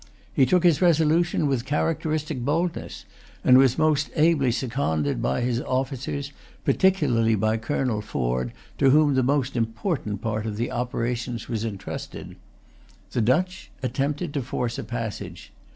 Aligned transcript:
He 0.33 0.47
took 0.47 0.63
his 0.63 0.81
resolution 0.81 1.45
with 1.45 1.63
characteristic 1.63 2.43
boldness, 2.43 3.05
and 3.43 3.59
was 3.59 3.77
most 3.77 4.09
ably 4.15 4.51
seconded 4.51 5.21
by 5.21 5.41
his 5.41 5.61
officers, 5.61 6.33
particularly 6.65 7.35
by 7.35 7.57
Colonel 7.57 8.01
Forde, 8.01 8.51
to 8.79 8.89
whom 8.89 9.13
the 9.13 9.21
most 9.21 9.55
important 9.55 10.19
part 10.19 10.47
of 10.47 10.57
the 10.57 10.71
operations 10.71 11.47
was 11.47 11.63
intrusted. 11.63 12.35
The 13.11 13.21
Dutch 13.21 13.69
attempted 13.83 14.33
to 14.33 14.41
force 14.41 14.79
a 14.79 14.83
passage. 14.83 15.53